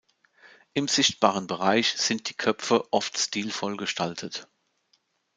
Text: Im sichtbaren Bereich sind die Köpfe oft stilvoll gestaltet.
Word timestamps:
Im 0.73 0.87
sichtbaren 0.87 1.45
Bereich 1.45 1.93
sind 1.93 2.27
die 2.27 2.33
Köpfe 2.33 2.91
oft 2.91 3.19
stilvoll 3.19 3.77
gestaltet. 3.77 4.47